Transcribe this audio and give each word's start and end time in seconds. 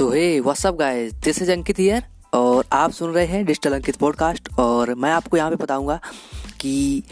So 0.00 0.08
hey 0.10 0.40
what's up 0.40 0.74
guys 0.74 1.12
this 1.14 1.42
is 1.42 1.50
Ankit 1.52 1.78
here 1.78 2.04
और 2.34 2.64
आप 2.72 2.90
सुन 2.90 3.10
रहे 3.12 3.26
हैं 3.26 3.44
डिजिटल 3.44 3.72
अंकित 3.72 3.96
पॉडकास्ट 3.96 4.48
और 4.58 4.94
मैं 4.94 5.10
आपको 5.12 5.36
यहाँ 5.36 5.50
पे 5.50 5.56
बताऊँगा 5.56 6.00
कि 6.60 7.02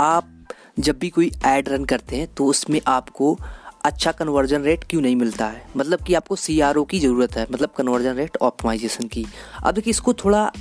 आप 0.00 0.48
जब 0.78 0.98
भी 0.98 1.10
कोई 1.10 1.30
ऐड 1.44 1.68
रन 1.68 1.84
करते 1.84 2.16
हैं 2.16 2.34
तो 2.34 2.46
उसमें 2.46 2.80
आपको 2.86 3.38
अच्छा 3.84 4.12
कन्वर्जन 4.12 4.62
रेट 4.62 4.84
क्यों 4.84 5.02
नहीं 5.02 5.16
मिलता 5.16 5.46
है? 5.46 5.66
मतलब 5.76 6.02
कि 6.02 6.14
आपको 6.14 6.36
सीआरओ 6.36 6.84
की 6.84 7.00
ज़रूरत 7.00 7.36
है 7.36 7.46
मतलब 7.52 7.68
कन्वर्जन 7.68 8.14
रेट 8.14 8.36
ऑप्टिमाइजेशन 8.42 9.06
की। 9.06 9.26
अब 9.64 9.74
देखिए, 9.74 9.90
इसको 9.90 10.14
थोड़ा 10.14 10.52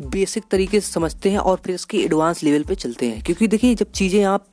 बेसिक 0.00 0.44
तरीके 0.50 0.80
से 0.80 0.92
समझते 0.92 1.30
हैं, 1.30 1.38
और 1.38 1.60
फिर 1.64 1.74
इसके 1.74 1.98
एडवांस 1.98 2.42
लेवल 2.42 2.62
पे 2.62 2.74
चलते 2.74 3.06
हैं। 3.06 3.22
क्योंकि 3.22 3.46
देखिए, 3.46 3.74
जब 3.74 3.90
चीज़ें 3.92 4.24
आप 4.24 4.46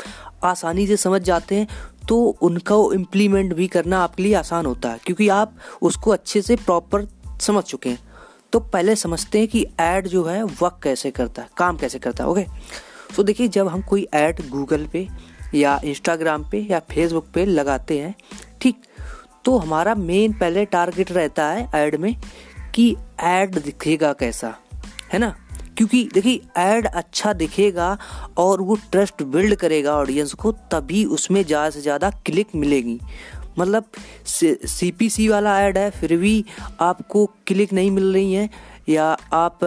आसानी 0.43 0.87
से 0.87 0.97
समझ 0.97 1.21
जाते 1.21 1.55
हैं 1.55 1.67
तो 2.09 2.17
उनका 2.41 2.75
इम्प्लीमेंट 2.93 3.53
भी 3.53 3.67
करना 3.67 3.99
आपके 3.99 4.23
लिए 4.23 4.33
आसान 4.33 4.65
होता 4.65 4.89
है, 4.89 4.99
क्योंकि 5.05 5.27
आप 5.29 5.55
उसको 5.81 6.11
अच्छे 6.11 6.41
से 6.41 6.55
प्रॉपर 6.55 7.07
समझ 7.41 7.63
चुके 7.63 7.89
हैं। 7.89 7.99
तो 8.53 8.59
पहले 8.59 8.95
समझते 8.95 9.39
हैं 9.39 9.47
कि 9.47 9.65
ऐड 9.79 10.07
जो 10.07 10.23
है 10.23 10.43
वर्क 10.43 10.79
कैसे 10.83 11.11
करता 11.11 11.41
है, 11.41 11.49
काम 11.57 11.77
कैसे 11.77 11.99
करता 11.99 12.23
है 12.23 12.29
ओके 12.29 12.45
तो 13.15 13.23
देखिए, 13.23 13.47
जब 13.47 13.67
हम 13.67 13.81
कोई 13.81 14.07
ऐड 14.13 14.41
गूगल 14.49 14.85
पे 14.85 15.07
या 15.55 15.79
इंस्टाग्राम 15.85 16.49
पे 16.51 16.59
या 16.61 16.79
फेसबुक 16.91 17.27
पे 17.33 17.45
लगाते 17.45 17.99
हैं, 17.99 18.13
ठीक 18.61 18.81
तो 19.45 19.57
हमारा 19.57 19.95
मेन 19.95 20.33
पहले 20.33 20.65
टारगेट 20.65 21.11
रहता 21.11 21.47
है 21.47 21.69
ऐड 21.75 21.95
में 21.95 22.15
कि 22.75 22.95
ऐड 23.21 23.57
दिखेगा 23.57 24.11
कैसा, 24.13 24.53
है 25.13 25.19
ना? 25.19 25.35
क्योंकि 25.77 26.03
देखिए 26.13 26.41
ऐड 26.57 26.87
अच्छा 26.87 27.33
दिखेगा 27.33 27.97
और 28.37 28.61
वो 28.61 28.77
ट्रस्ट 28.91 29.23
बिल्ड 29.25 29.55
करेगा 29.55 29.95
ऑडियंस 29.95 30.33
को, 30.33 30.51
तभी 30.51 31.05
उसमें 31.07 31.43
ज़्यादा 31.43 31.69
से 31.69 31.81
ज़्यादा 31.81 32.09
क्लिक 32.25 32.55
मिलेगी। 32.55 32.99
मतलब 33.59 33.85
सी 34.27 34.91
पी 34.91 35.09
सी 35.09 35.27
वाला 35.27 35.59
ऐड 35.61 35.77
है, 35.77 35.89
फिर 35.91 36.15
भी 36.17 36.45
आपको 36.81 37.25
क्लिक 37.47 37.73
नहीं 37.73 37.91
मिल 37.91 38.13
रही 38.13 38.33
है, 38.33 38.49
या 38.89 39.05
आप 39.33 39.59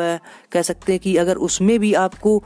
कह 0.53 0.63
सकते 0.63 0.93
हैं 0.93 1.01
कि 1.01 1.17
अगर 1.17 1.37
उसमें 1.39 1.79
भी 1.79 1.93
आपको 1.97 2.39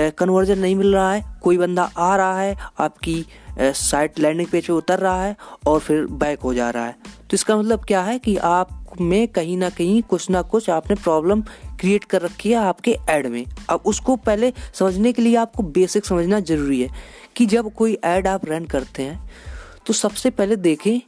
कन्वर्जन 0.00 0.58
नहीं 0.58 0.74
मिल 0.76 0.94
रहा 0.94 1.12
है, 1.12 1.22
कोई 1.42 1.58
बंदा 1.58 1.90
आ 1.98 2.14
रहा 2.16 2.40
है, 2.40 2.56
आपकी 2.80 3.24
साइट 3.60 4.18
लैंडिंग 4.18 4.48
पेज 4.48 4.66
पे 4.66 4.72
उतर 4.72 4.98
रहा 4.98 5.22
है 5.24 5.36
और 5.66 5.80
फिर 5.80 6.06
बैक 6.12 6.40
हो 6.40 6.52
जा 6.54 6.68
रहा 6.70 6.86
है। 6.86 6.96
तो 7.20 7.34
इसका 7.34 7.56
मतलब 7.56 7.84
क्या 7.84 8.02
है 8.02 8.18
कि 8.18 8.36
आप 8.36 8.96
में 9.00 9.26
कहीं 9.28 9.56
ना 9.56 9.70
कहीं 9.70 10.02
कुछ 10.02 10.28
ना 10.30 10.42
कुछ 10.42 10.68
आपने 10.70 10.96
प्रॉब्लम 10.96 11.42
क्रिएट 11.80 12.04
कर 12.04 12.22
रखी 12.22 12.50
है 12.50 12.56
आपके 12.56 12.96
ऐड 13.10 13.26
में। 13.26 13.44
अब 13.70 13.82
उसको 13.86 14.16
पहले 14.18 14.52
समझने 14.74 15.12
के 15.12 15.22
लिए 15.22 15.36
आपको 15.36 15.62
बेसिक 15.62 16.06
समझना 16.06 16.40
ज़रूरी 16.40 16.80
है 16.82 16.88
कि 17.36 17.46
जब 17.46 17.72
कोई 17.74 17.98
ऐड 18.04 18.26
आप 18.26 18.46
रन 18.46 18.64
करते 18.64 19.02
हैं 19.02 19.30
तो 19.86 19.92
सबसे 19.92 20.30
पहले 20.30 20.56
देखें 20.58 21.00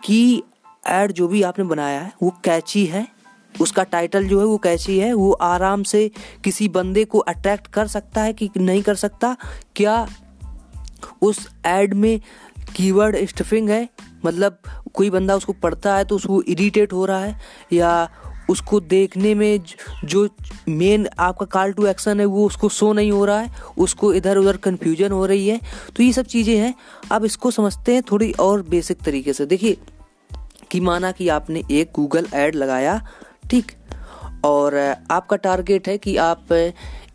कि 0.00 0.42
ऐड 0.86 1.12
जो 1.12 1.28
भी 1.28 1.42
आपने 1.42 1.64
बनाया 1.64 2.00
है, 2.00 2.12
वो 2.22 2.30
कैची 2.44 2.84
है। 2.86 3.06
उसका 3.54 3.82
टाइटल 3.84 4.26
जो 4.28 4.38
है 4.40 4.44
वो 4.46 4.56
कैसी 4.58 4.98
है। 4.98 5.12
वो 5.14 5.30
आराम 5.32 5.82
से 5.82 6.10
किसी 6.44 6.68
बंदे 6.68 7.04
को 7.04 7.18
अट्रैक्ट 7.18 7.66
कर 7.66 7.86
सकता 7.86 8.22
है 8.22 8.32
कि 8.32 8.48
नहीं 8.56 8.82
कर 8.82 8.94
सकता। 8.94 9.36
क्या 9.76 10.06
उस 11.22 11.46
एड 11.66 11.94
में 11.94 12.20
कीवर्ड 12.76 13.16
स्टफिंग 13.26 13.70
है। 13.70 13.88
मतलब 14.24 14.58
कोई 14.94 15.10
बंदा 15.10 15.34
उसको 15.36 15.52
पढ़ता 15.52 15.96
है 15.96 16.04
तो 16.04 16.16
उसको 16.16 16.42
इरिटेट 16.42 16.92
हो 16.92 17.04
रहा 17.04 17.18
है, 17.18 17.40
या 17.72 18.10
उसको 18.50 18.78
देखने 18.82 19.34
में 19.34 19.60
जो 20.04 20.28
मेन 20.68 21.06
आपका 21.18 21.46
कॉल 21.48 21.72
टू 21.72 21.86
एक्शन 21.86 22.20
है, 22.20 22.26
वो 22.26 22.46
उसको 22.46 22.68
शो 22.68 22.92
नहीं 22.92 23.10
हो 23.12 23.24
रहा 23.24 23.38
है, 23.38 23.50
उसको 23.78 24.12
इधर 24.14 24.36
उधर 24.36 24.56
कन्फ्यूज़न 24.56 25.12
हो 25.12 25.24
रही 25.26 25.48
है। 25.48 25.60
तो 25.96 26.02
ये 26.02 26.12
सब 26.12 26.26
चीज़ें 26.26 26.56
हैं। 26.56 26.74
अब 27.12 27.24
इसको 27.24 27.50
समझते 27.50 27.94
हैं 27.94 28.02
थोड़ी 28.02 28.30
और 28.40 28.62
बेसिक 28.62 29.00
तरीके 29.00 29.32
से। 29.32 29.46
देखिए, 29.46 29.76
कि 30.70 30.80
माना 30.80 31.12
कि 31.12 31.28
आपने 31.28 31.62
एक 31.70 31.92
गूगल 31.94 32.26
ऐड 32.34 32.54
लगाया, 32.54 33.00
ठीक? 33.50 33.72
और 34.44 34.76
आपका 35.10 35.36
टारगेट 35.38 35.88
है 35.88 35.96
कि 35.98 36.16
आप 36.16 36.52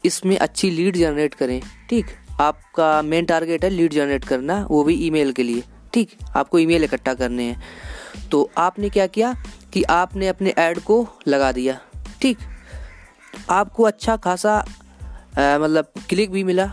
इसमें 0.06 0.38
अच्छी 0.38 0.70
लीड 0.70 0.98
जनरेट 0.98 1.34
करें, 1.34 1.62
ठीक? 1.90 2.06
आपका 2.42 3.02
मेन 3.02 3.26
टारगेट 3.26 3.64
है 3.64 3.70
लीड 3.70 3.94
जनरेट 3.94 4.26
करना, 4.26 4.66
वो 4.72 4.84
भी 4.84 4.94
ईमेल 5.06 5.32
के 5.32 5.44
लिए। 5.44 5.64
ठीक? 5.94 6.18
आपको 6.36 6.60
ईमेल 6.60 6.84
इकट्ठा 6.84 7.14
करने 7.14 7.44
हैं। 7.44 7.62
तो 8.32 8.50
आपने 8.58 8.90
क्या 8.90 9.08
किया 9.08 9.34
कि 9.74 9.84
आपने 9.84 10.28
अपने 10.28 10.50
ऐड 10.50 10.80
को 10.80 11.08
लगा 11.28 11.52
दिया। 11.52 11.80
ठीक? 12.22 12.38
आपको 13.50 13.84
अच्छा 13.84 14.16
खासा 14.18 14.64
मतलब 15.32 15.92
क्लिक 16.10 16.32
भी 16.32 16.44
मिला, 16.44 16.72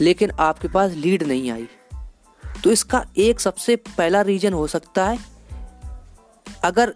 लेकिन 0.00 0.30
आपके 0.30 0.68
पास 0.68 0.92
लीड 0.92 1.22
नहीं 1.22 1.50
आई। 1.50 1.68
तो 2.64 2.70
इसका 2.70 3.04
एक 3.18 3.40
सबसे 3.40 3.76
पहला 3.76 4.20
रीजन 4.22 4.52
हो 4.52 4.66
सकता 4.66 5.04
है, 5.06 5.18
अगर 6.64 6.94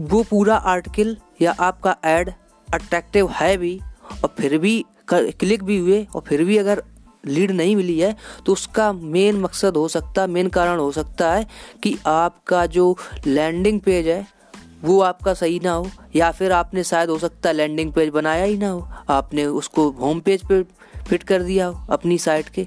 वो 0.00 0.22
पूरा 0.22 0.56
आर्टिकल 0.56 1.16
या 1.42 1.52
आपका 1.60 1.96
ऐड 2.04 2.30
अट्रैक्टिव 2.68 3.28
है 3.30 3.56
भी, 3.56 3.78
और 4.24 4.34
फिर 4.38 4.58
भी 4.58 4.84
क्लिक 5.12 5.62
भी 5.64 5.78
हुए, 5.78 6.06
और 6.14 6.22
फिर 6.28 6.44
भी 6.44 6.56
अगर 6.56 6.82
लीड 7.26 7.50
नहीं 7.50 7.76
मिली 7.76 7.98
है 7.98 8.14
तो 8.46 8.52
उसका 8.52 8.92
मेन 8.92 9.40
मकसद 9.40 9.76
हो 9.76 9.86
सकता 9.88 10.22
है 10.22 10.28
मेन 10.28 10.48
कारण 10.48 10.78
हो 10.78 10.90
सकता 10.92 11.32
है 11.32 11.46
कि 11.82 11.96
आपका 12.06 12.64
जो 12.68 12.96
लैंडिंग 13.26 13.80
पेज 13.80 14.08
है, 14.08 14.26
वो 14.84 15.00
आपका 15.00 15.34
सही 15.34 15.60
ना 15.64 15.72
हो, 15.72 15.86
या 16.16 16.30
फिर 16.32 16.52
आपने 16.52 16.84
शायद 16.84 17.10
हो 17.10 17.18
सकता 17.18 17.48
है 17.48 17.54
लैंडिंग 17.54 17.92
पेज 17.92 18.08
बनाया 18.08 18.44
ही 18.44 18.56
ना 18.58 18.68
हो, 18.68 18.88
आपने 19.08 19.46
उसको 19.46 19.88
होम 19.90 20.20
पेज 20.20 20.46
पे 20.48 20.62
फिट 21.08 21.22
कर 21.22 21.42
दिया 21.42 21.66
हो, 21.66 21.86
अपनी 21.90 22.18
साइट 22.18 22.48
के। 22.48 22.66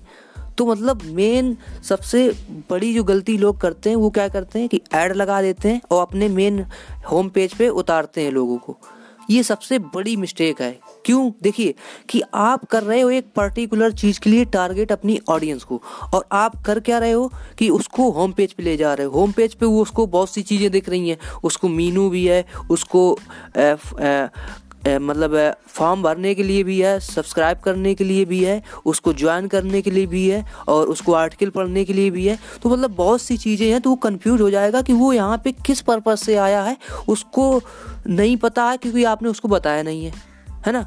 तो 0.58 0.66
मतलब 0.66 1.02
मेन 1.06 1.56
सबसे 1.84 2.28
बड़ी 2.70 2.94
जो 2.94 3.04
गलती 3.04 3.38
लोग 3.38 3.60
करते 3.62 3.90
हैं, 3.90 3.96
वो 3.96 4.10
क्या 4.10 4.28
करते 4.28 4.60
हैं 4.60 4.70
कि 4.70 4.82
ऐड 4.94 5.16
लगा 5.16 5.42
देते 5.42 5.70
हैं 5.70 5.82
और 5.92 6.02
अपने 6.02 6.28
मेन 6.30 6.66
होम 7.12 7.30
पेज 7.30 7.54
पे 7.54 7.70
उतारते 7.70 8.22
हैं 8.22 8.32
लोगों 8.32 8.58
को। 8.58 8.78
ये 9.30 9.44
सबसे 9.44 9.80
बड़ी 9.80 10.16
मिस्टेक 10.16 10.62
है। 10.62 10.80
क्यों? 11.06 11.32
देखिए, 11.44 11.74
कि 12.10 12.22
आप 12.34 12.66
कर 12.66 12.84
रहे 12.84 13.02
हो 13.02 13.10
एक 13.10 13.26
पर्टिकुलर 13.36 13.92
चीज़ 13.92 14.20
के 14.20 14.30
लिए 14.30 14.46
टारगेट 14.46 14.92
अपनी 14.92 15.20
ऑडियंस 15.30 15.64
को। 15.64 15.82
और 16.14 16.26
आप 16.32 16.64
कर 16.64 16.80
क्या 16.80 16.98
रहे 16.98 17.12
हो? 17.12 17.32
कि 17.58 17.70
उसको 17.70 18.12
होम 18.12 18.32
पेज 18.32 18.54
पे 18.54 18.64
ले 18.64 18.78
जा 18.78 18.94
रहे 18.94 19.08
हो। 19.08 19.20
होम 19.20 19.32
पेज 19.32 19.54
पे 19.54 19.66
वो 19.66 19.82
उसको 19.82 20.08
बहुत 20.08 20.30
सी 20.30 20.42
चीज़ें 20.42 20.72
दिख 20.72 20.90
रही 20.90 21.10
हैं। 21.10 21.18
उसको 21.44 21.68
मीनू 21.68 22.10
भी 22.10 22.26
है, 22.26 22.46
उसको 22.72 23.20
मतलब 24.88 25.56
फॉर्म 25.68 26.02
भरने 26.04 26.34
के 26.36 26.44
लिए 26.44 26.64
भी 26.64 26.80
है, 26.82 27.00
सब्सक्राइब 27.00 27.58
करने 27.60 27.94
के 27.96 28.04
लिए 28.04 28.26
भी 28.26 28.44
है, 28.44 28.62
उसको 28.86 29.14
ज्वाइन 29.14 29.48
करने 29.48 29.82
के 29.82 29.92
लिए 29.92 30.06
भी 30.06 30.28
है 30.30 30.44
और 30.68 30.88
उसको 30.88 31.14
आर्टिकल 31.14 31.50
पढ़ने 31.50 31.84
के 31.86 31.94
लिए 31.94 32.10
भी 32.10 32.26
है। 32.28 32.38
तो 32.64 32.70
मतलब 32.70 32.96
बहुत 32.96 33.22
सी 33.22 33.38
चीज़ें 33.38 33.70
हैं 33.70 33.82
तो 33.82 33.90
वो 33.90 33.96
कन्फ्यूज़ 33.98 34.42
हो 34.42 34.50
जाएगा 34.50 34.82
कि 34.82 34.94
वो 34.94 35.12
यहाँ 35.14 35.42
पे 35.44 35.52
किस 35.66 35.82
पर्पज़ 35.82 36.20
से 36.20 36.36
आया 36.38 36.62
है, 36.64 36.78
उसको 37.08 37.62
नहीं 38.08 38.38
पता 38.38 38.70
है 38.70 38.78
क्योंकि 38.78 39.04
आपने 39.04 39.30
उसको 39.30 39.48
बताया 39.48 39.84
नहीं 39.84 40.06
है 40.06 40.14
है 40.66 40.72
ना? 40.74 40.86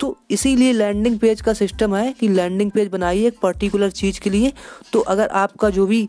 तो 0.00 0.16
इसीलिए 0.30 0.72
लैंडिंग 0.72 1.18
पेज 1.18 1.40
का 1.40 1.52
सिस्टम 1.52 1.94
है 1.96 2.12
कि 2.12 2.28
लैंडिंग 2.28 2.70
पेज 2.70 2.88
बनाइए 2.88 3.26
एक 3.26 3.38
पर्टिकुलर 3.42 3.90
चीज़ 3.92 4.20
के 4.20 4.30
लिए। 4.30 4.52
तो 4.92 5.00
अगर 5.00 5.28
आपका 5.28 5.70
जो 5.70 5.86
भी 5.86 6.08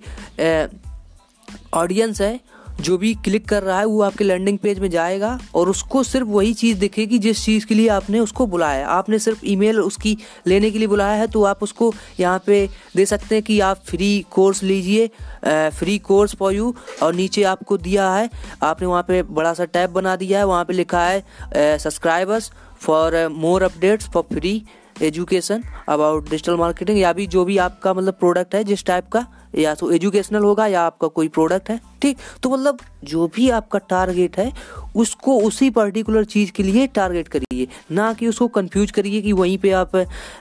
ऑडियंस 1.73 2.21
है 2.21 2.39
जो 2.79 2.97
भी 2.97 3.13
क्लिक 3.15 3.47
कर 3.47 3.63
रहा 3.63 3.79
है, 3.79 3.85
वो 3.85 4.01
आपके 4.01 4.23
लैंडिंग 4.23 4.57
पेज 4.57 4.79
में 4.79 4.89
जाएगा 4.89 5.37
और 5.55 5.69
उसको 5.69 6.03
सिर्फ़ 6.03 6.27
वही 6.27 6.53
चीज़ 6.53 6.77
दिखेगी 6.79 7.17
जिस 7.19 7.43
चीज़ 7.45 7.65
के 7.65 7.75
लिए 7.75 7.87
आपने 7.89 8.19
उसको 8.19 8.45
बुलाया 8.47 8.87
आपने 8.89 9.19
सिर्फ़ 9.19 9.45
ईमेल 9.45 9.79
उसकी 9.79 10.17
लेने 10.47 10.71
के 10.71 10.79
लिए 10.79 10.87
बुलाया 10.87 11.13
है 11.13 11.27
तो 11.27 11.43
आप 11.43 11.63
उसको 11.63 11.93
यहाँ 12.19 12.41
पे 12.45 12.67
दे 12.95 13.05
सकते 13.05 13.35
हैं 13.35 13.43
कि 13.43 13.59
आप 13.59 13.83
फ्री 13.85 14.09
कोर्स 14.31 14.63
लीजिए 14.63 15.09
फ्री 15.45 15.97
कोर्स 15.99 16.35
फॉर 16.35 16.53
यू 16.53 16.73
और 17.03 17.15
नीचे 17.15 17.43
आपको 17.43 17.77
दिया 17.77 18.11
है, 18.13 18.29
आपने 18.63 18.87
वहाँ 18.87 19.03
पे 19.07 19.21
बड़ा 19.23 19.53
सा 19.53 19.65
टैब 19.65 19.89
बना 19.91 20.15
दिया 20.15 20.39
है, 20.39 20.45
वहाँ 20.45 20.65
पे 20.65 20.73
लिखा 20.73 21.05
है 21.05 21.77
subscribers 21.77 22.51
for 22.81 23.27
more 23.31 23.63
updates 23.63 24.09
for 24.09 24.23
free 24.33 24.61
education 25.01 25.63
about 25.89 26.29
digital 26.29 26.55
marketing 26.55 26.99
या 26.99 27.13
भी 27.13 27.27
जो 27.27 27.45
भी 27.45 27.57
आपका 27.59 27.93
मतलब 27.93 28.13
प्रोडक्ट 28.13 28.55
है 28.55 28.63
जिस 28.63 28.85
टाइप 28.85 29.07
का, 29.07 29.25
या 29.55 29.73
तो 29.75 29.91
एजुकेशनल 29.91 30.43
होगा 30.43 30.65
या 30.67 30.81
आपका 30.81 31.07
कोई 31.07 31.27
प्रोडक्ट 31.27 31.69
है, 31.69 31.79
ठीक? 32.01 32.17
तो 32.43 32.49
मतलब 32.49 32.77
जो 33.03 33.27
भी 33.27 33.49
आपका 33.49 33.79
टारगेट 33.89 34.37
है, 34.37 34.51
उसको 34.95 35.37
उसी 35.39 35.69
पर्टिकुलर 35.69 36.23
चीज़ 36.25 36.51
के 36.51 36.63
लिए 36.63 36.85
टारगेट 36.87 37.27
करिए। 37.27 37.67
ना 37.91 38.11
कि 38.13 38.27
उसको 38.27 38.47
कंफ्यूज 38.49 38.91
करिए 38.91 39.21
कि 39.21 39.33
वहीं 39.33 39.57
पे 39.57 39.71
आप 39.71 39.95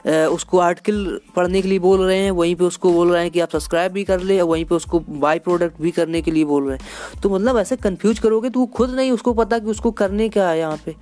उसको 0.05 0.59
आर्टिकल 0.59 1.19
पढ़ने 1.35 1.61
के 1.61 1.67
लिए 1.67 1.79
बोल 1.79 2.01
रहे 2.01 2.17
हैं, 2.17 2.31
वहीं 2.31 2.55
पे 2.55 2.63
उसको 2.63 2.91
बोल 2.93 3.11
रहे 3.11 3.21
हैं 3.21 3.31
कि 3.31 3.39
आप 3.39 3.49
सब्सक्राइब 3.49 3.91
भी 3.91 4.03
कर 4.03 4.21
ले 4.21 4.39
और 4.39 4.47
वहीं 4.47 4.65
पे 4.65 4.75
उसको 4.75 4.99
बाय 4.99 5.39
प्रोडक्ट 5.39 5.81
भी 5.81 5.91
करने 5.91 6.21
के 6.21 6.31
लिए 6.31 6.45
बोल 6.45 6.67
रहे 6.67 6.77
हैं। 6.77 7.21
तो 7.21 7.29
मतलब 7.29 7.57
ऐसे 7.57 7.75
कंफ्यूज 7.77 8.19
करोगे 8.19 8.49
तो 8.49 8.59
वो 8.59 8.65
खुद 8.67 8.89
नहीं, 8.89 9.11
उसको 9.11 9.33
पता 9.33 9.59
कि 9.59 9.67
उसको 9.67 9.91
करने 9.93 10.29
क्या 10.29 10.49
है 10.49 10.59
यहाँ 10.59 10.79
पे। 10.85 10.95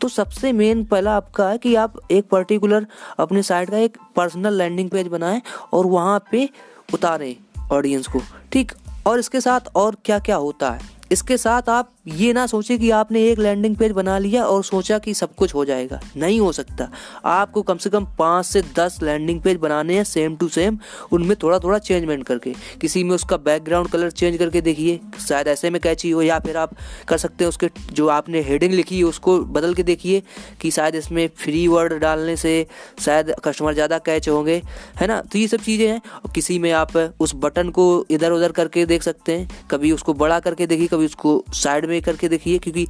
तो 0.00 0.08
सबसे 0.08 0.52
मेन 0.52 0.84
पहला 0.84 1.16
आपका 1.16 1.48
है 1.48 1.58
कि 1.58 1.74
आप 1.74 1.94
एक 2.10 2.28
पर्टिकुलर 2.28 2.86
अपने 3.18 3.42
साइट 3.42 3.70
का 3.70 3.78
एक 3.78 3.98
पर्सनल 4.16 4.54
लैंडिंग 4.54 4.90
पेज 4.90 5.06
बनाएँ 5.06 5.42
और 5.72 5.86
वहाँ 5.86 6.24
पे 6.30 6.48
उतारें 6.94 7.36
ऑडियंस 7.72 8.06
को, 8.06 8.20
ठीक? 8.52 8.72
और 9.06 9.18
इसके 9.18 9.40
साथ 9.40 9.60
और 9.74 9.96
क्या 10.04 10.18
क्या 10.18 10.36
होता 10.36 10.70
है? 10.70 10.80
इसके 11.12 11.36
साथ 11.36 11.68
आप 11.68 11.90
ये 12.06 12.32
ना 12.32 12.46
सोचे 12.46 12.76
कि 12.78 12.90
आपने 12.90 13.22
एक 13.22 13.38
लैंडिंग 13.38 13.74
पेज 13.76 13.92
बना 13.92 14.18
लिया 14.18 14.44
और 14.44 14.62
सोचा 14.64 14.98
कि 14.98 15.12
सब 15.14 15.34
कुछ 15.34 15.54
हो 15.54 15.64
जाएगा। 15.64 15.98
नहीं 16.16 16.38
हो 16.40 16.50
सकता। 16.52 16.88
आपको 17.24 17.62
कम 17.62 17.76
से 17.76 17.90
कम 17.90 18.04
पाँच 18.18 18.46
से 18.46 18.62
दस 18.76 18.98
लैंडिंग 19.02 19.40
पेज 19.40 19.56
बनाने 19.56 19.94
हैं 19.96 20.04
सेम 20.04 20.36
टू 20.36 20.48
सेम 20.48 20.78
उनमें 21.12 21.36
थोड़ा 21.42 21.58
थोड़ा 21.58 21.78
चेंजमेंट 21.78 22.24
करके। 22.26 22.52
किसी 22.80 23.02
में 23.04 23.14
उसका 23.14 23.36
बैकग्राउंड 23.38 23.88
कलर 23.88 24.10
चेंज 24.10 24.36
करके 24.36 24.60
देखिए। 24.60 25.00
शायद 25.28 25.48
ऐसे 25.48 25.70
में 25.70 25.80
कैची 25.80 26.10
हो 26.10 26.22
या 26.22 26.38
फिर 26.38 26.56
आप 26.56 26.74
कर 27.08 27.18
सकते 27.18 27.44
हैं 27.44 27.48
उसके 27.48 27.70
जो 27.92 28.06
आपने 28.08 28.40
हेडिंग 28.42 28.74
लिखी 28.74 28.98
है, 28.98 29.04
उसको 29.04 29.38
बदल 29.40 29.74
के 29.74 29.82
देखिए 29.82 30.22
कि 30.60 30.70
शायद 30.70 30.94
इसमें 30.94 31.28
फ्री 31.36 31.66
वर्ड 31.68 31.98
डालने 32.00 32.36
से 32.36 32.66
शायद 33.04 33.34
कस्टमर 33.44 33.74
ज़्यादा 33.74 33.98
कैच 34.00 34.28
होंगे। 34.28 34.60
है 35.00 35.06
ना? 35.06 35.20
तो 35.22 35.38
ये 35.38 35.48
सब 35.48 35.60
चीज़ें 35.60 35.86
हैं। 35.88 36.00
और 36.16 36.32
किसी 36.34 36.58
में 36.58 36.70
आप 36.74 36.96
उस 37.20 37.34
बटन 37.36 37.70
को 37.70 38.06
इधर 38.10 38.32
उधर 38.32 38.52
करके 38.52 38.86
देख 38.86 39.02
सकते 39.02 39.38
हैं। 39.38 39.68
कभी 39.70 39.92
उसको 39.92 40.14
बड़ा 40.14 40.40
करके 40.40 40.66
देखिए, 40.66 40.86
कभी 40.86 41.04
उसको 41.04 41.42
साइड 41.54 41.86
में 41.86 41.94
करके 42.00 42.28
देखिए, 42.28 42.58
क्योंकि 42.58 42.86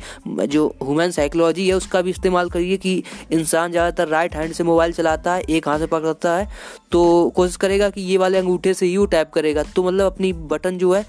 जो 0.46 0.66
ह्यूमन 0.82 1.10
साइकोलॉजी 1.10 1.66
है, 1.68 1.74
उसका 1.74 2.02
भी 2.02 2.10
इस्तेमाल 2.10 2.48
करिए 2.50 2.76
कि 2.76 3.02
इंसान 3.32 3.70
ज़्यादातर 3.70 4.08
राइट 4.08 4.34
हैंड 4.36 4.52
से 4.52 4.64
मोबाइल 4.64 4.92
चलाता 4.92 5.34
है, 5.34 5.42
एक 5.42 5.68
हाथ 5.68 5.78
से 5.78 5.86
पकड़ता 5.88 6.36
है 6.36 6.48
तो 6.92 7.30
कोशिश 7.36 7.56
करेगा 7.58 7.90
कि 7.90 8.00
ये 8.02 8.16
वाले 8.18 8.38
अंगूठे 8.38 8.74
से 8.74 8.86
ही 8.86 8.96
वो 8.96 9.06
टैप 9.06 9.30
करेगा। 9.30 9.62
तो 9.66 9.82
मतलब 9.82 10.06
अपनी 10.06 10.32
बटन 10.50 10.78
जो 10.78 10.92
है 10.92 11.04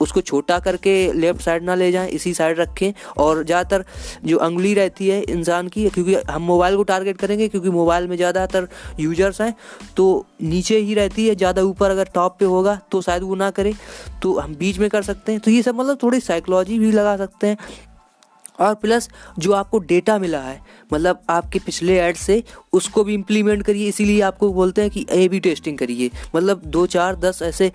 उसको 0.00 0.20
छोटा 0.22 0.58
करके 0.60 1.12
लेफ़्ट 1.14 1.40
साइड 1.42 1.62
ना 1.64 1.74
ले 1.74 1.90
जाएँ, 1.92 2.10
इसी 2.10 2.32
साइड 2.34 2.58
रखें 2.58 2.92
और 3.18 3.42
ज़्यादातर 3.44 3.84
जो 4.24 4.38
उंगली 4.38 4.74
रहती 4.74 5.08
है 5.08 5.20
इंसान 5.22 5.68
की, 5.68 5.88
क्योंकि 5.90 6.14
हम 6.30 6.42
मोबाइल 6.42 6.76
को 6.76 6.82
टारगेट 6.84 7.16
करेंगे, 7.18 7.48
क्योंकि 7.48 7.70
मोबाइल 7.70 8.06
में 8.08 8.16
ज़्यादातर 8.16 8.68
यूज़र्स 9.00 9.40
हैं 9.40 9.54
तो 9.96 10.26
नीचे 10.42 10.78
ही 10.78 10.94
रहती 10.94 11.26
है, 11.28 11.34
ज़्यादा 11.34 11.62
ऊपर 11.64 11.90
अगर 11.90 12.08
टॉप 12.14 12.36
पे 12.38 12.44
होगा 12.46 12.78
तो 12.90 13.00
शायद 13.02 13.22
वो 13.22 13.34
ना 13.36 13.50
करें 13.50 13.74
तो 14.22 14.38
हम 14.38 14.54
बीच 14.56 14.78
में 14.78 14.88
कर 14.90 15.02
सकते 15.02 15.32
हैं। 15.32 15.40
तो 15.40 15.50
ये 15.50 15.62
सब 15.62 15.74
मतलब 15.74 15.98
थोड़ी 16.02 16.20
साइकोलॉजी 16.22 16.78
भी 16.78 16.90
लगा 16.92 17.16
सकते 17.16 17.46
हैं 17.46 17.56
और 18.60 18.74
प्लस 18.74 19.08
जो 19.38 19.52
आपको 19.52 19.78
डेटा 19.80 20.18
मिला 20.18 20.40
है 20.40 20.60
मतलब 20.90 21.20
आपके 21.30 21.58
पिछले 21.58 21.98
ऐड 21.98 22.16
से 22.16 22.42
उसको 22.72 23.04
भी 23.04 23.14
इम्प्लीमेंट 23.14 23.62
करिए, 23.62 23.88
इसीलिए 23.88 24.20
आपको 24.20 24.52
बोलते 24.52 24.82
हैं 24.82 24.90
कि 24.90 25.04
ए 25.10 25.28
बी 25.28 25.40
टेस्टिंग 25.40 25.78
करिए। 25.78 26.10
मतलब 26.36 26.62
दो 26.66 26.84
चार 26.86 27.16
दस 27.16 27.40
ऐसे 27.42 27.70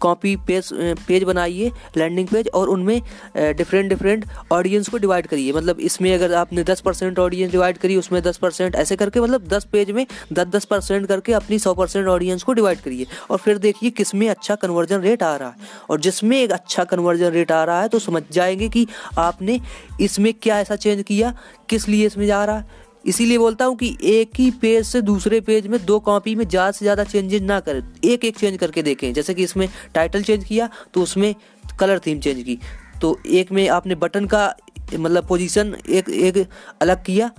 कॉपी 0.00 0.34
पेज 0.46 0.68
पेज 1.08 1.22
बनाइए 1.24 1.70
लैंडिंग 1.96 2.28
पेज 2.28 2.48
और 2.54 2.68
उनमें 2.68 3.00
डिफरेंट 3.36 3.88
डिफरेंट 3.88 4.24
ऑडियंस 4.52 4.88
को 4.88 4.98
डिवाइड 4.98 5.26
करिए। 5.26 5.52
मतलब 5.52 5.80
इसमें 5.80 6.12
अगर 6.14 6.34
आपने 6.34 6.64
दस 6.64 6.80
परसेंट 6.80 7.18
ऑडियंस 7.18 7.52
डिवाइड 7.52 7.78
करी, 7.78 7.96
उसमें 7.96 8.22
दस 8.22 8.36
परसेंट 8.36 8.74
ऐसे 8.76 8.96
करके 8.96 9.20
मतलब 9.20 9.46
दस 9.48 9.64
पेज 9.72 9.90
में 9.90 10.06
दस 10.32 10.46
दस 10.46 10.64
परसेंट 10.64 11.06
करके 11.08 11.32
अपनी 11.32 11.58
सौ 11.58 11.74
परसेंट 11.74 12.06
ऑडियंस 12.08 12.42
को 12.42 12.52
डिवाइड 12.52 12.80
करिए। 12.80 13.06
और 13.30 13.38
फिर 13.38 13.58
देखिए 13.58 13.90
किसमें 13.90 14.28
अच्छा 14.28 14.54
कन्वर्जन 14.54 15.00
रेट 15.00 15.22
आ 15.22 15.34
रहा 15.36 15.48
है। 15.48 15.86
और 15.90 16.00
जिसमें 16.00 16.40
एक 16.40 16.52
अच्छा 16.52 16.84
कन्वर्जन 16.84 17.30
रेट 17.30 17.52
आ 17.52 17.62
रहा 17.64 17.80
है 17.82 17.88
तो 17.88 17.98
समझ 17.98 18.22
जाएँगे 18.32 18.68
कि 18.68 18.86
आपने 19.18 19.60
इसमें 20.08 20.32
क्या 20.34 20.58
ऐसा 20.60 20.76
चेंज 20.76 21.02
किया? 21.02 21.32
किस 21.70 21.88
लिए 21.88 22.06
इसमें 22.06 22.26
जा 22.26 22.44
रहा? 22.44 22.56
है 22.56 22.86
इसीलिए 23.04 23.38
बोलता 23.38 23.64
हूँ 23.64 23.76
कि 23.76 23.96
एक 24.04 24.30
ही 24.38 24.50
पेज 24.60 24.86
से 24.86 25.00
दूसरे 25.02 25.40
पेज 25.40 25.66
में 25.66 25.78
दो 25.86 25.98
कॉपी 26.00 26.34
में 26.34 26.46
ज़्यादा 26.46 26.70
से 26.70 26.84
ज़्यादा 26.84 27.04
चेंजेज 27.04 27.42
ना 27.42 27.58
करें। 27.60 27.82
एक 28.04 28.24
एक 28.24 28.38
चेंज 28.38 28.56
करके 28.58 28.82
देखें। 28.82 29.12
जैसे 29.12 29.34
कि 29.34 29.42
इसमें 29.42 29.68
टाइटल 29.94 30.22
चेंज 30.22 30.44
किया 30.44 30.68
तो 30.94 31.02
उसमें 31.02 31.34
कलर 31.80 31.98
थीम 32.06 32.20
चेंज 32.20 32.42
की। 32.42 32.58
तो 33.00 33.18
एक 33.26 33.52
में 33.52 33.68
आपने 33.68 33.94
बटन 33.96 34.26
का 34.26 34.54
मतलब 34.94 35.26
पोजीशन 35.28 35.74
एक 35.88 36.08
एक 36.08 36.46
अलग 36.82 37.04
किया। 37.04 37.30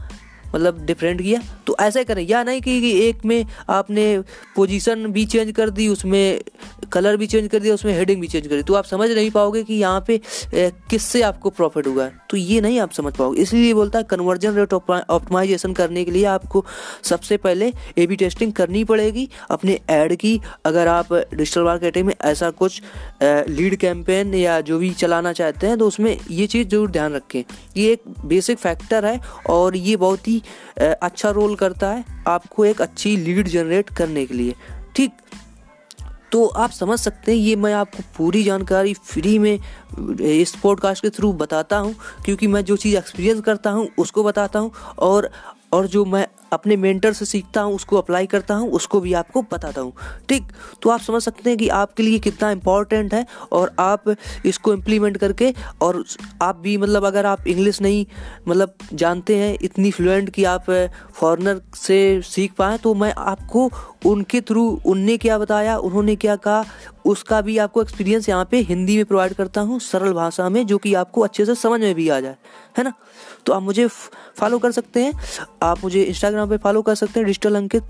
मतलब 0.55 0.85
डिफरेंट 0.85 1.21
किया 1.21 1.41
तो 1.67 1.75
ऐसा 1.79 1.99
ही 1.99 2.05
करें। 2.05 2.25
या 2.27 2.43
नहीं 2.43 2.61
कि 2.61 2.91
एक 2.99 3.25
में 3.25 3.45
आपने 3.69 4.05
पोजीशन 4.55 5.05
भी 5.07 5.25
चेंज 5.27 5.51
कर 5.51 5.69
दी, 5.69 5.87
उसमें 5.87 6.41
कलर 6.91 7.17
भी 7.17 7.27
चेंज 7.27 7.47
कर 7.47 7.59
दिया, 7.59 7.73
उसमें 7.73 7.93
हेडिंग 7.93 8.21
भी 8.21 8.27
चेंज 8.27 8.47
कर 8.47 8.55
दी। 8.55 8.63
तो 8.63 8.73
आप 8.73 8.85
समझ 8.85 9.09
नहीं 9.09 9.29
पाओगे 9.31 9.63
कि 9.63 9.73
यहाँ 9.73 10.03
पे 10.07 10.19
किससे 10.53 11.21
आपको 11.21 11.49
प्रॉफिट 11.51 11.87
हुआ 11.87 12.03
है। 12.03 12.13
तो 12.29 12.37
ये 12.37 12.61
नहीं 12.61 12.79
आप 12.79 12.91
समझ 12.91 13.13
पाओगे। 13.15 13.41
इसलिए 13.41 13.73
बोलता 13.73 13.99
है 13.99 14.05
कन्वर्जन 14.09 14.55
रेट 14.55 14.73
ऑप्टिमाइजेशन 14.73 15.73
करने 15.73 16.03
के 16.05 16.11
लिए 16.11 16.25
आपको 16.27 16.65
सबसे 17.03 17.37
पहले 17.39 17.71
ए 17.97 18.07
बी 18.07 18.15
टेस्टिंग 18.15 18.53
करनी 18.53 18.83
पड़ेगी, 18.85 19.27
अपने 19.49 19.79
ऐड 19.89 20.15
की। 20.15 20.39
अगर 20.65 20.87
आप 20.87 21.13
डिजिटल 21.13 21.63
मार्केटिंग 21.63 22.05
में 22.07 22.13
ऐसा 22.21 22.49
कुछ 22.53 22.81
लीड 23.23 23.75
कैंपेन 23.79 24.33
या 24.35 24.59
जो 24.61 24.77
भी 24.79 24.89
चलाना 24.95 25.33
चाहते 25.33 25.67
हैं 25.67 25.77
तो 25.77 25.87
उसमें 25.87 26.17
ये 26.31 26.47
चीज़ 26.47 26.67
ज़रूर 26.67 26.91
ध्यान 26.91 27.13
रखें। 27.13 27.43
ये 27.77 27.91
एक 27.91 28.03
बेसिक 28.25 28.57
फैक्टर 28.57 29.05
है 29.05 29.19
और 29.49 29.75
ये 29.77 29.95
बहुत 29.97 30.27
ही 30.27 30.38
अच्छा 30.79 31.29
रोल 31.29 31.55
करता 31.55 31.89
है 31.89 32.23
आपको 32.27 32.65
एक 32.65 32.81
अच्छी 32.81 33.17
लीड 33.17 33.47
जनरेट 33.47 33.89
करने 33.89 34.25
के 34.25 34.33
लिए। 34.33 34.55
ठीक? 34.95 35.11
तो 36.31 36.45
आप 36.45 36.71
समझ 36.71 36.99
सकते 36.99 37.31
हैं, 37.31 37.39
ये 37.39 37.55
मैं 37.55 37.73
आपको 37.73 38.03
पूरी 38.17 38.43
जानकारी 38.43 38.93
फ्री 38.93 39.37
में 39.39 39.59
इस 40.21 40.55
पॉडकास्ट 40.55 41.01
के 41.01 41.09
थ्रू 41.09 41.31
बताता 41.33 41.77
हूँ, 41.77 41.95
क्योंकि 42.25 42.47
मैं 42.47 42.65
जो 42.65 42.75
चीज़ 42.75 42.97
एक्सपीरियंस 42.97 43.41
करता 43.41 43.69
हूँ, 43.69 43.87
उसको 43.97 44.23
बताता 44.23 44.59
हूँ 44.59 44.71
और 44.99 45.29
और 45.71 45.87
जो 45.87 46.05
मैं 46.05 46.27
अपने 46.53 46.75
मेंटर 46.77 47.13
से 47.13 47.25
सीखता 47.25 47.61
हूँ, 47.61 47.75
उसको 47.75 47.97
अप्लाई 47.97 48.25
करता 48.25 48.55
हूँ, 48.55 48.71
उसको 48.71 48.99
भी 48.99 49.13
आपको 49.13 49.41
बताता 49.41 49.81
हूँ। 49.81 49.93
ठीक? 50.29 50.43
तो 50.81 50.89
आप 50.89 50.99
समझ 50.99 51.21
सकते 51.23 51.49
हैं 51.49 51.59
कि 51.59 51.69
आपके 51.69 52.03
लिए 52.03 52.19
कितना 52.19 52.51
इंपॉर्टेंट 52.51 53.13
है 53.13 53.25
और 53.51 53.71
आप 53.79 54.03
इसको 54.45 54.73
इम्प्लीमेंट 54.73 55.17
करके 55.17 55.53
और 55.81 56.03
आप 56.41 56.57
भी 56.57 56.77
मतलब 56.77 57.05
अगर 57.05 57.25
आप 57.25 57.47
इंग्लिश 57.47 57.81
नहीं 57.81 58.05
मतलब 58.47 58.73
जानते 58.93 59.37
हैं, 59.37 59.57
इतनी 59.61 59.91
फ्लुएंट 59.91 60.29
कि 60.29 60.43
आप 60.43 60.71
फॉरनर 61.13 61.61
से 61.75 62.21
सीख 62.21 62.53
पाएँ 62.53 62.77
तो 62.77 62.93
मैं 62.93 63.13
आपको 63.17 63.69
उनके 64.05 64.41
थ्रू 64.41 64.81
उनने 64.85 65.17
क्या 65.17 65.37
बताया, 65.37 65.77
उन्होंने 65.77 66.15
क्या 66.15 66.35
कहा, 66.35 66.65
उसका 67.05 67.41
भी 67.41 67.57
आपको 67.57 67.81
एक्सपीरियंस 67.81 68.29
यहाँ 68.29 68.47
पे 68.51 68.57
हिंदी 68.57 68.95
में 68.95 69.05
प्रोवाइड 69.05 69.33
करता 69.33 69.61
हूँ, 69.61 69.79
सरल 69.79 70.13
भाषा 70.13 70.49
में, 70.49 70.67
जो 70.67 70.77
कि 70.77 70.93
आपको 70.93 71.21
अच्छे 71.21 71.45
से 71.45 71.55
समझ 71.55 71.81
में 71.81 71.95
भी 71.95 72.09
आ 72.09 72.19
जाए। 72.19 72.35
है 72.77 72.83
ना? 72.83 72.93
तो 73.45 73.53
आप 73.53 73.61
मुझे 73.61 73.87
फॉलो 74.37 74.59
कर 74.59 74.71
सकते 74.71 75.03
हैं। 75.03 75.13
आप 75.63 75.83
मुझे 75.83 76.13
इंस्टाग्राम 76.39 76.49
पे 76.49 76.63
फॉलो 76.63 76.81
कर 76.81 76.95
सकते 76.95 77.19
हैं 77.19 77.25
डिजिटल 77.25 77.55
अंकित 77.55 77.83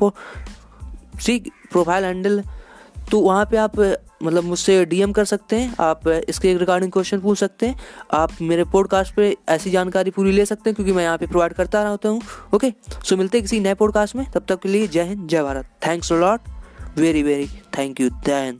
सी 1.21 1.39
प्रोफ़ाइल 1.71 2.03
हैंडल 2.03 2.43
तो 3.11 3.19
वहाँ 3.19 3.45
पे 3.51 3.57
आप 3.57 3.79
मतलब 4.23 4.43
मुझसे 4.43 4.85
डीएम 4.85 5.11
कर 5.11 5.25
सकते 5.25 5.55
हैं, 5.55 5.73
आप 5.79 6.07
इसके 6.07 6.53
रिगार्डिंग 6.57 6.91
क्वेश्चन 6.91 7.19
पूछ 7.19 7.37
सकते 7.39 7.67
हैं, 7.67 7.75
आप 8.13 8.31
मेरे 8.41 8.63
पॉडकास्ट 8.73 9.13
पे 9.15 9.35
ऐसी 9.49 9.71
जानकारी 9.71 10.11
पूरी 10.11 10.31
ले 10.31 10.45
सकते 10.45 10.69
हैं, 10.69 10.75
क्योंकि 10.75 10.93
मैं 10.93 11.03
यहाँ 11.03 11.17
पे 11.17 11.27
प्रोवाइड 11.27 11.53
करता 11.53 11.83
रहता 11.83 12.09
हूँ। 12.09 12.21
ओके 12.55 12.73
सो 13.03 13.17
मिलते 13.17 13.37
हैं 13.37 13.43
किसी 13.43 13.59
नए 13.59 13.73
पॉडकास्ट 13.73 14.15
में, 14.15 14.25
तब 14.31 14.45
तक 14.49 14.59
के 14.59 14.69
लिए 14.69 14.87
जय 14.87 15.03
हिंद, 15.03 15.27
जय 15.27 15.43
Bharat. 15.43 15.69
Thanks 15.87 16.11
lot 16.11 16.97
very 16.97 17.23
very 17.23 17.47
thank 17.77 18.01
you 18.01 18.09
जय 18.09 18.45
हिंद 18.45 18.59